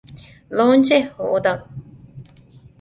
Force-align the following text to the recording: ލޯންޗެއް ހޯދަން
ލޯންޗެއް 0.57 1.07
ހޯދަން 1.15 1.63